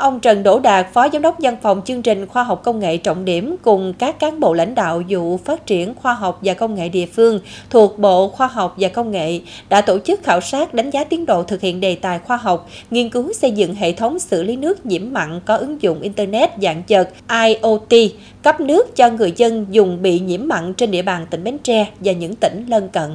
[0.00, 2.96] Ông Trần Đỗ Đạt, Phó Giám đốc Văn phòng chương trình khoa học công nghệ
[2.96, 6.74] trọng điểm cùng các cán bộ lãnh đạo vụ phát triển khoa học và công
[6.74, 10.74] nghệ địa phương thuộc Bộ Khoa học và Công nghệ đã tổ chức khảo sát
[10.74, 13.92] đánh giá tiến độ thực hiện đề tài khoa học, nghiên cứu xây dựng hệ
[13.92, 18.10] thống xử lý nước nhiễm mặn có ứng dụng Internet dạng chợt IoT,
[18.42, 21.86] cấp nước cho người dân dùng bị nhiễm mặn trên địa bàn tỉnh Bến Tre
[22.00, 23.10] và những tỉnh lân cận.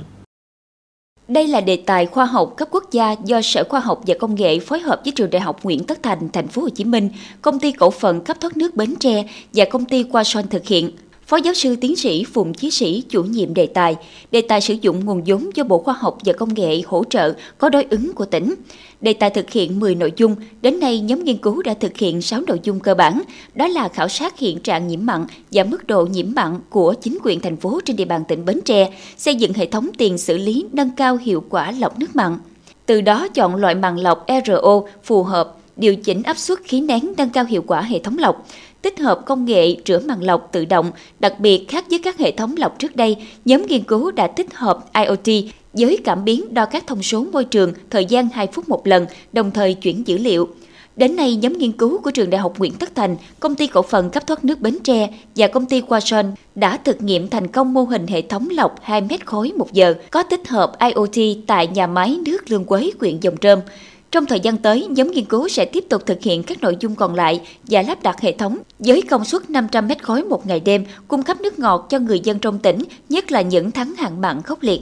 [1.27, 4.35] Đây là đề tài khoa học cấp quốc gia do Sở Khoa học và Công
[4.35, 7.09] nghệ phối hợp với Trường Đại học Nguyễn Tất Thành, Thành phố Hồ Chí Minh,
[7.41, 10.65] Công ty Cổ phần cấp thoát nước Bến Tre và Công ty Qua Son thực
[10.67, 10.91] hiện.
[11.27, 13.95] Phó giáo sư tiến sĩ Phùng Chí Sĩ chủ nhiệm đề tài.
[14.31, 17.33] Đề tài sử dụng nguồn vốn do Bộ Khoa học và Công nghệ hỗ trợ
[17.57, 18.53] có đối ứng của tỉnh.
[19.01, 22.21] Đề tài thực hiện 10 nội dung, đến nay nhóm nghiên cứu đã thực hiện
[22.21, 23.21] 6 nội dung cơ bản,
[23.55, 27.17] đó là khảo sát hiện trạng nhiễm mặn và mức độ nhiễm mặn của chính
[27.23, 30.37] quyền thành phố trên địa bàn tỉnh Bến Tre, xây dựng hệ thống tiền xử
[30.37, 32.37] lý nâng cao hiệu quả lọc nước mặn.
[32.85, 37.13] Từ đó chọn loại mặn lọc RO phù hợp, điều chỉnh áp suất khí nén
[37.17, 38.47] nâng cao hiệu quả hệ thống lọc,
[38.81, 42.31] tích hợp công nghệ rửa màng lọc tự động, đặc biệt khác với các hệ
[42.31, 46.65] thống lọc trước đây, nhóm nghiên cứu đã tích hợp IoT với cảm biến đo
[46.65, 50.17] các thông số môi trường thời gian 2 phút một lần, đồng thời chuyển dữ
[50.17, 50.47] liệu.
[50.95, 53.81] Đến nay, nhóm nghiên cứu của Trường Đại học Nguyễn Tất Thành, Công ty Cổ
[53.81, 57.73] phần cấp thoát nước Bến Tre và Công ty Quason đã thực nghiệm thành công
[57.73, 61.67] mô hình hệ thống lọc 2 mét khối một giờ có tích hợp IoT tại
[61.67, 63.59] nhà máy nước Lương Quế, huyện Dòng Trơm.
[64.15, 66.95] Trong thời gian tới, nhóm nghiên cứu sẽ tiếp tục thực hiện các nội dung
[66.95, 70.59] còn lại và lắp đặt hệ thống với công suất 500 mét khối một ngày
[70.59, 74.21] đêm, cung cấp nước ngọt cho người dân trong tỉnh, nhất là những tháng hạn
[74.21, 74.81] mặn khốc liệt.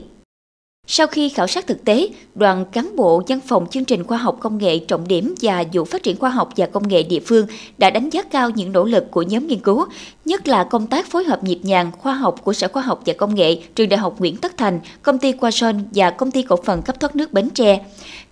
[0.86, 4.36] Sau khi khảo sát thực tế, đoàn cán bộ văn phòng chương trình khoa học
[4.40, 7.46] công nghệ trọng điểm và vụ phát triển khoa học và công nghệ địa phương
[7.78, 9.86] đã đánh giá cao những nỗ lực của nhóm nghiên cứu,
[10.24, 13.14] nhất là công tác phối hợp nhịp nhàng khoa học của Sở Khoa học và
[13.18, 16.42] Công nghệ, Trường Đại học Nguyễn Tất Thành, công ty Qua Sơn và công ty
[16.42, 17.84] cổ phần cấp thoát nước Bến Tre.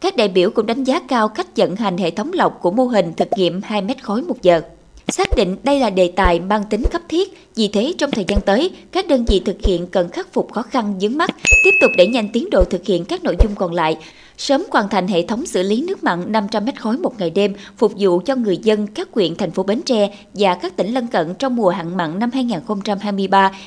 [0.03, 2.84] Các đại biểu cũng đánh giá cao cách vận hành hệ thống lọc của mô
[2.84, 4.61] hình thực nghiệm 2 mét khối một giờ.
[5.08, 8.41] Xác định đây là đề tài mang tính cấp thiết, vì thế trong thời gian
[8.41, 11.30] tới, các đơn vị thực hiện cần khắc phục khó khăn vướng mắt,
[11.64, 13.96] tiếp tục đẩy nhanh tiến độ thực hiện các nội dung còn lại,
[14.39, 17.55] sớm hoàn thành hệ thống xử lý nước mặn 500 mét khối một ngày đêm
[17.77, 21.07] phục vụ cho người dân các huyện thành phố Bến Tre và các tỉnh lân
[21.07, 22.30] cận trong mùa hạn mặn năm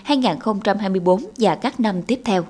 [0.07, 2.45] 2023-2024 và các năm tiếp theo.